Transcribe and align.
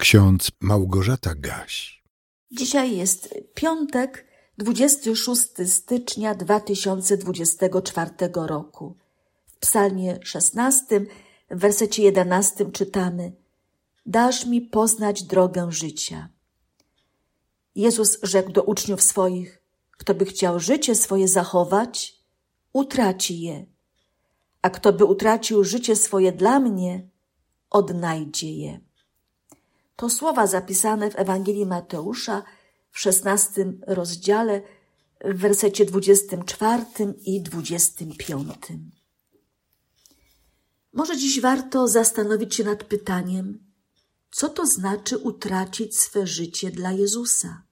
ksiądz 0.00 0.50
Małgorzata 0.60 1.34
Gaś. 1.34 2.02
Dzisiaj 2.50 2.96
jest 2.96 3.34
piątek, 3.54 4.26
26 4.58 5.42
stycznia 5.66 6.34
2024 6.34 8.10
roku. 8.34 8.96
W 9.46 9.56
psalmie 9.58 10.18
16, 10.22 11.00
w 11.50 11.58
wersecie 11.60 12.02
11 12.02 12.70
czytamy 12.70 13.32
Dasz 14.06 14.46
mi 14.46 14.60
poznać 14.60 15.22
drogę 15.22 15.72
życia. 15.72 16.28
Jezus 17.74 18.18
rzekł 18.22 18.52
do 18.52 18.62
uczniów 18.62 19.02
swoich, 19.02 19.62
kto 19.90 20.14
by 20.14 20.24
chciał 20.24 20.60
życie 20.60 20.94
swoje 20.94 21.28
zachować, 21.28 22.16
utraci 22.72 23.40
je, 23.40 23.66
a 24.62 24.70
kto 24.70 24.92
by 24.92 25.04
utracił 25.04 25.64
życie 25.64 25.96
swoje 25.96 26.32
dla 26.32 26.60
mnie, 26.60 27.08
odnajdzie 27.70 28.56
je. 28.56 28.89
To 30.00 30.10
słowa 30.10 30.46
zapisane 30.46 31.10
w 31.10 31.18
Ewangelii 31.18 31.66
Mateusza 31.66 32.42
w 32.90 33.00
szesnastym 33.00 33.80
rozdziale, 33.86 34.62
w 35.24 35.38
wersecie 35.38 35.84
dwudziestym 35.84 36.44
czwartym 36.44 37.14
i 37.24 37.42
dwudziestym 37.42 38.16
piątym. 38.16 38.90
Może 40.92 41.16
dziś 41.16 41.40
warto 41.40 41.88
zastanowić 41.88 42.54
się 42.54 42.64
nad 42.64 42.84
pytaniem, 42.84 43.64
co 44.30 44.48
to 44.48 44.66
znaczy 44.66 45.18
utracić 45.18 45.98
swe 45.98 46.26
życie 46.26 46.70
dla 46.70 46.92
Jezusa? 46.92 47.62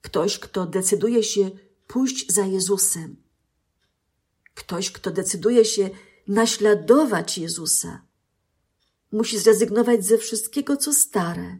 Ktoś, 0.00 0.38
kto 0.38 0.66
decyduje 0.66 1.22
się 1.22 1.50
pójść 1.86 2.32
za 2.32 2.46
Jezusem, 2.46 3.16
ktoś, 4.54 4.90
kto 4.90 5.10
decyduje 5.10 5.64
się 5.64 5.90
naśladować 6.28 7.38
Jezusa, 7.38 8.02
musi 9.14 9.38
zrezygnować 9.38 10.04
ze 10.04 10.18
wszystkiego, 10.18 10.76
co 10.76 10.92
stare, 10.92 11.58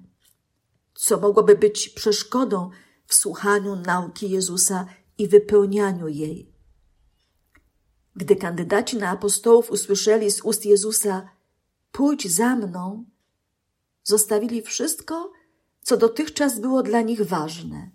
co 0.95 1.21
mogłoby 1.21 1.57
być 1.57 1.89
przeszkodą 1.89 2.71
w 3.07 3.15
słuchaniu 3.15 3.77
nauki 3.77 4.31
Jezusa 4.31 4.87
i 5.19 5.29
wypełnianiu 5.29 6.09
jej. 6.09 6.53
Gdy 8.17 8.37
kandydaci 8.37 8.97
na 8.97 9.11
apostołów 9.11 9.71
usłyszeli 9.71 10.31
z 10.31 10.41
ust 10.41 10.67
Jezusa: 10.67 11.29
Pójdź 11.93 12.31
za 12.33 12.57
mną, 12.57 13.05
zostawili 14.03 14.63
wszystko, 14.63 15.33
co 15.83 15.97
dotychczas 15.97 16.61
było 16.61 16.83
dla 16.83 17.01
nich 17.01 17.23
ważne. 17.23 17.91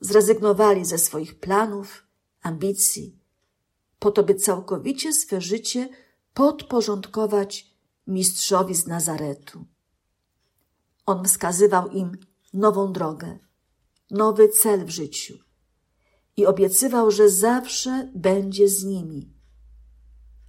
Zrezygnowali 0.00 0.84
ze 0.84 0.98
swoich 0.98 1.40
planów, 1.40 2.06
ambicji, 2.42 3.18
po 3.98 4.10
to, 4.10 4.22
by 4.22 4.34
całkowicie 4.34 5.12
swe 5.12 5.40
życie 5.40 5.88
podporządkować 6.34 7.73
mistrzowi 8.06 8.74
z 8.74 8.86
Nazaretu. 8.86 9.64
On 11.06 11.24
wskazywał 11.24 11.88
im 11.88 12.18
nową 12.52 12.92
drogę, 12.92 13.38
nowy 14.10 14.48
cel 14.48 14.84
w 14.84 14.90
życiu 14.90 15.38
i 16.36 16.46
obiecywał, 16.46 17.10
że 17.10 17.30
zawsze 17.30 18.10
będzie 18.14 18.68
z 18.68 18.84
nimi. 18.84 19.32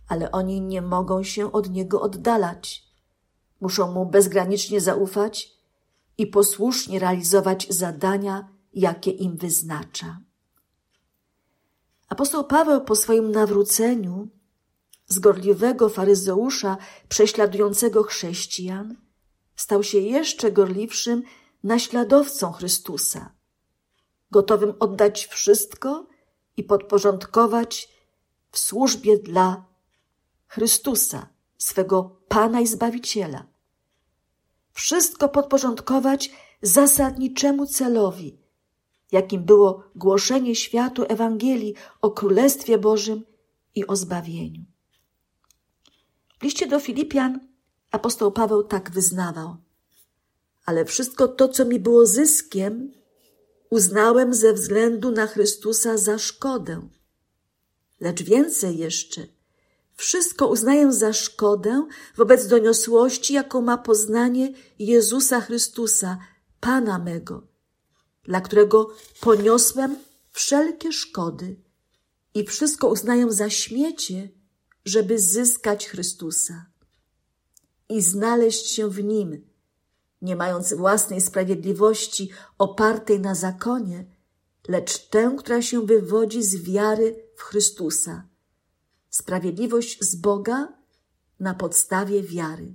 Ale 0.07 0.31
oni 0.31 0.61
nie 0.61 0.81
mogą 0.81 1.23
się 1.23 1.51
od 1.51 1.69
niego 1.69 2.01
oddalać. 2.01 2.83
Muszą 3.61 3.91
mu 3.91 4.05
bezgranicznie 4.05 4.81
zaufać 4.81 5.51
i 6.17 6.27
posłusznie 6.27 6.99
realizować 6.99 7.67
zadania, 7.69 8.49
jakie 8.73 9.11
im 9.11 9.37
wyznacza. 9.37 10.19
Apostoł 12.09 12.43
Paweł 12.43 12.81
po 12.81 12.95
swoim 12.95 13.31
nawróceniu 13.31 14.27
z 15.07 15.19
gorliwego 15.19 15.89
faryzeusza 15.89 16.77
prześladującego 17.09 18.03
chrześcijan 18.03 18.95
stał 19.55 19.83
się 19.83 19.97
jeszcze 19.97 20.51
gorliwszym 20.51 21.23
naśladowcą 21.63 22.51
Chrystusa, 22.51 23.35
gotowym 24.31 24.73
oddać 24.79 25.25
wszystko 25.25 26.07
i 26.57 26.63
podporządkować 26.63 27.89
w 28.51 28.59
służbie 28.59 29.17
dla 29.17 29.65
Chrystusa, 30.47 31.29
swego 31.57 32.21
Pana 32.27 32.61
i 32.61 32.67
Zbawiciela. 32.67 33.45
Wszystko 34.71 35.29
podporządkować 35.29 36.31
zasadniczemu 36.61 37.67
celowi, 37.67 38.37
jakim 39.11 39.43
było 39.43 39.83
głoszenie 39.95 40.55
światu 40.55 41.05
Ewangelii 41.09 41.73
o 42.01 42.11
Królestwie 42.11 42.77
Bożym 42.77 43.23
i 43.75 43.87
o 43.87 43.95
zbawieniu. 43.95 44.74
Liście 46.45 46.67
do 46.67 46.79
Filipian 46.79 47.39
apostoł 47.91 48.31
Paweł 48.31 48.63
tak 48.63 48.91
wyznawał. 48.91 49.57
Ale 50.65 50.85
wszystko 50.85 51.27
to, 51.27 51.47
co 51.47 51.65
mi 51.65 51.79
było 51.79 52.05
zyskiem, 52.05 52.91
uznałem 53.69 54.33
ze 54.33 54.53
względu 54.53 55.11
na 55.11 55.27
Chrystusa 55.27 55.97
za 55.97 56.17
szkodę. 56.17 56.87
Lecz 57.99 58.23
więcej 58.23 58.77
jeszcze, 58.77 59.27
wszystko 59.95 60.47
uznaję 60.47 60.91
za 60.91 61.13
szkodę 61.13 61.87
wobec 62.17 62.47
doniosłości, 62.47 63.33
jaką 63.33 63.61
ma 63.61 63.77
poznanie 63.77 64.53
Jezusa 64.79 65.41
Chrystusa, 65.41 66.17
Pana 66.59 66.99
mego, 66.99 67.47
dla 68.23 68.41
którego 68.41 68.89
poniosłem 69.21 69.95
wszelkie 70.31 70.91
szkody 70.91 71.55
i 72.33 72.43
wszystko 72.43 72.87
uznaję 72.87 73.31
za 73.31 73.49
śmiecie, 73.49 74.29
żeby 74.85 75.19
zyskać 75.19 75.87
Chrystusa 75.87 76.65
i 77.89 78.01
znaleźć 78.01 78.67
się 78.67 78.89
w 78.89 79.03
Nim, 79.03 79.47
nie 80.21 80.35
mając 80.35 80.73
własnej 80.73 81.21
sprawiedliwości 81.21 82.29
opartej 82.57 83.19
na 83.19 83.35
zakonie, 83.35 84.05
lecz 84.67 85.09
tę, 85.09 85.35
która 85.39 85.61
się 85.61 85.85
wywodzi 85.85 86.43
z 86.43 86.55
wiary 86.63 87.23
w 87.35 87.41
Chrystusa. 87.41 88.27
Sprawiedliwość 89.09 89.99
z 90.01 90.15
Boga 90.15 90.73
na 91.39 91.53
podstawie 91.53 92.23
wiary, 92.23 92.73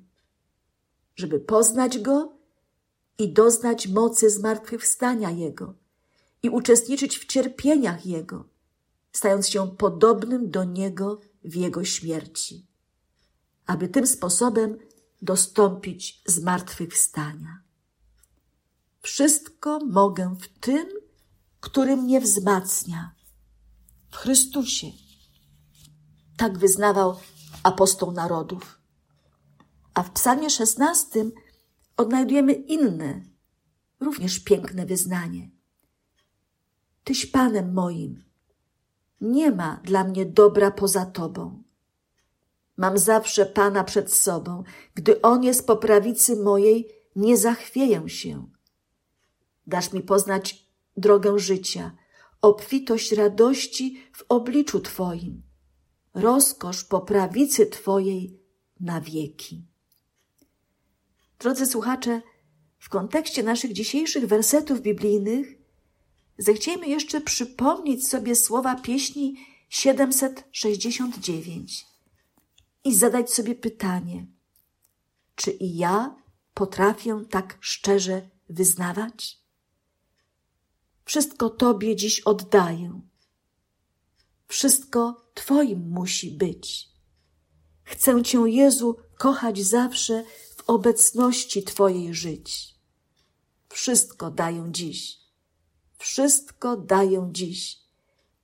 żeby 1.16 1.41
poznać 1.41 1.99
Go 1.99 2.32
i 3.19 3.32
doznać 3.32 3.88
mocy 3.88 4.31
zmartwychwstania 4.31 5.31
Jego 5.31 5.75
i 6.43 6.50
uczestniczyć 6.50 7.19
w 7.19 7.26
cierpieniach 7.26 8.06
Jego, 8.06 8.44
stając 9.12 9.49
się 9.49 9.76
podobnym 9.76 10.50
do 10.50 10.65
Niego 10.65 11.20
w 11.45 11.55
Jego 11.55 11.84
śmierci, 11.84 12.67
aby 13.67 13.89
tym 13.89 14.06
sposobem 14.06 14.78
dostąpić 15.23 16.23
zmartwychwstania. 16.27 17.62
Wszystko 19.03 19.79
mogę 19.87 20.37
w 20.41 20.49
tym, 20.61 20.89
który 21.61 21.97
mnie 21.97 22.21
wzmacnia, 22.21 23.15
w 24.11 24.17
Chrystusie. 24.17 24.87
Tak 26.37 26.59
wyznawał 26.59 27.17
apostoł 27.62 28.12
narodów. 28.12 28.81
A 29.95 30.03
w 30.03 30.11
psalmie 30.11 30.50
szesnastym 30.50 31.33
odnajdujemy 31.97 32.53
inne, 32.53 33.25
również 34.00 34.41
piękne 34.41 34.87
wyznanie. 34.87 35.50
Tyś 37.05 37.27
Panem 37.27 37.75
moim, 37.75 38.25
nie 39.20 39.50
ma 39.50 39.81
dla 39.84 40.04
mnie 40.04 40.26
dobra 40.26 40.70
poza 40.70 41.06
Tobą. 41.06 41.62
Mam 42.76 42.98
zawsze 42.98 43.47
Pana 43.47 43.84
przed 43.84 44.12
sobą. 44.12 44.62
Gdy 44.94 45.22
On 45.22 45.44
jest 45.44 45.66
po 45.66 45.76
prawicy 45.76 46.36
mojej, 46.36 46.88
nie 47.16 47.36
zachwieję 47.36 48.08
się. 48.08 48.50
Dasz 49.66 49.92
mi 49.92 50.00
poznać 50.03 50.66
drogę 50.97 51.38
życia, 51.38 51.97
obfitość 52.42 53.12
radości 53.12 54.03
w 54.12 54.25
obliczu 54.28 54.81
Twoim, 54.81 55.42
rozkosz 56.14 56.84
po 56.84 57.00
prawicy 57.00 57.66
Twojej 57.66 58.41
na 58.81 59.00
wieki. 59.00 59.66
Drodzy 61.38 61.66
słuchacze, 61.66 62.22
w 62.78 62.88
kontekście 62.88 63.43
naszych 63.43 63.73
dzisiejszych 63.73 64.26
wersetów 64.26 64.81
biblijnych 64.81 65.60
zechciejmy 66.40 66.88
jeszcze 66.88 67.20
przypomnieć 67.20 68.08
sobie 68.08 68.37
słowa 68.37 68.76
pieśni 68.76 69.46
769 69.69 71.87
i 72.84 72.94
zadać 72.94 73.32
sobie 73.32 73.54
pytanie, 73.54 74.26
czy 75.34 75.50
i 75.50 75.76
ja 75.76 76.16
potrafię 76.54 77.25
tak 77.31 77.58
szczerze 77.60 78.31
wyznawać? 78.48 79.40
Wszystko 81.04 81.50
Tobie 81.50 81.96
dziś 81.96 82.20
oddaję. 82.20 83.00
Wszystko 84.46 85.31
Twoim 85.34 85.90
musi 85.90 86.31
być. 86.31 86.88
Chcę 87.82 88.22
Cię, 88.22 88.42
Jezu, 88.46 88.96
kochać 89.19 89.58
zawsze 89.58 90.25
w 90.56 90.70
obecności 90.70 91.62
Twojej 91.62 92.14
żyć. 92.14 92.75
Wszystko 93.69 94.31
daję 94.31 94.69
dziś. 94.70 95.19
Wszystko 96.00 96.76
daję 96.76 97.29
dziś. 97.32 97.79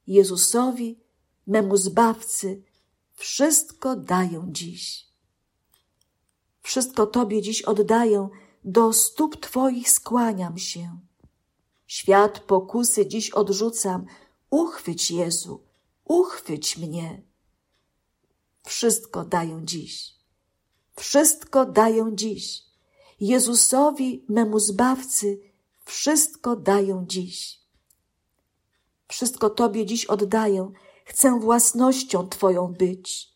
Jezusowi, 0.07 1.01
memu 1.47 1.77
Zbawcy, 1.77 2.63
wszystko 3.15 3.97
daję 3.97 4.49
dziś. 4.49 5.07
Wszystko 6.63 7.07
Tobie 7.07 7.43
dziś 7.43 7.63
oddaję, 7.63 8.29
do 8.65 8.93
stóp 8.93 9.41
Twoich 9.41 9.91
skłaniam 9.91 10.59
się. 10.59 10.99
Świat 11.87 12.41
pokusy 12.41 13.07
dziś 13.07 13.31
odrzucam, 13.31 14.07
uchwyć 14.51 15.11
Jezu, 15.11 15.63
uchwyć 16.05 16.77
mnie. 16.77 17.23
Wszystko 18.65 19.25
daję 19.25 19.61
dziś, 19.65 20.15
wszystko 20.97 21.67
daję 21.67 22.11
dziś. 22.15 22.63
Jezusowi, 23.21 24.25
memu 24.29 24.59
Zbawcy, 24.59 25.41
wszystko 25.87 26.57
daję 26.57 27.05
dziś. 27.09 27.61
Wszystko 29.09 29.51
Tobie 29.51 29.87
dziś 29.87 30.05
oddaję, 30.05 30.73
chcę 31.05 31.41
własnością 31.41 32.29
Twoją 32.29 32.73
być. 32.73 33.33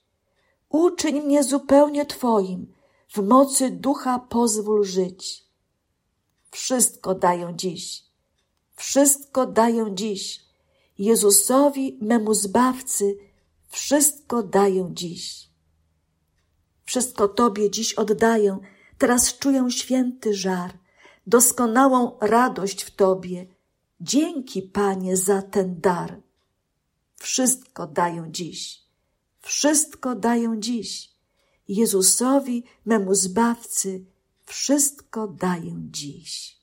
Uczyń 0.69 1.20
mnie 1.20 1.44
zupełnie 1.44 2.06
Twoim, 2.06 2.75
w 3.08 3.19
mocy 3.19 3.70
ducha 3.70 4.19
pozwól 4.19 4.85
żyć. 4.85 5.44
Wszystko 6.50 7.14
daję 7.14 7.52
dziś, 7.56 8.05
wszystko 8.76 9.46
daję 9.46 9.87
dziś. 9.94 10.41
Jezusowi, 10.99 11.99
memu 12.03 12.35
Zbawcy, 12.35 13.19
wszystko 13.69 14.43
daję 14.43 14.91
dziś. 14.93 15.50
Wszystko 16.85 17.29
Tobie 17.29 17.70
dziś 17.70 17.94
oddaję, 17.94 18.58
teraz 18.99 19.38
czuję 19.38 19.70
święty 19.70 20.35
żar, 20.35 20.79
doskonałą 21.31 22.19
radość 22.21 22.85
w 22.85 22.91
Tobie. 22.91 23.47
Dzięki, 24.00 24.62
Panie, 24.62 25.17
za 25.17 25.43
ten 25.43 25.81
dar. 25.81 26.21
Wszystko 27.17 27.87
daję 27.87 28.27
dziś, 28.31 28.82
wszystko 29.41 30.15
daję 30.15 30.56
dziś. 30.59 31.11
Jezusowi, 31.69 32.65
memu 32.85 33.15
Zbawcy, 33.15 34.05
wszystko 34.47 35.29
daję 35.29 35.75
dziś. 35.91 36.59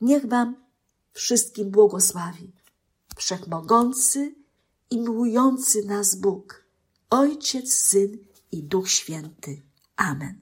Niech 0.00 0.26
Wam 0.26 0.56
wszystkim 1.12 1.70
błogosławi 1.70 2.52
Wszechmogący 3.16 4.34
i 4.90 4.98
miłujący 4.98 5.84
nas 5.84 6.14
Bóg, 6.14 6.64
Ojciec, 7.10 7.72
Syn 7.72 8.18
i 8.52 8.62
Duch 8.62 8.90
Święty. 8.90 9.62
Amen. 9.96 10.40